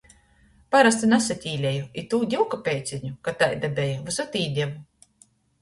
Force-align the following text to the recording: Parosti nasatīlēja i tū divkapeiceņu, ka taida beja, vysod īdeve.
Parosti 0.75 1.09
nasatīlēja 1.11 1.83
i 2.03 2.03
tū 2.13 2.21
divkapeiceņu, 2.31 3.13
ka 3.29 3.37
taida 3.43 3.73
beja, 3.81 4.03
vysod 4.09 4.43
īdeve. 4.45 5.07